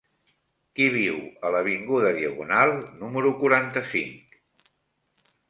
[0.77, 1.19] Qui viu
[1.49, 4.41] a l'avinguda Diagonal número quaranta-cinc?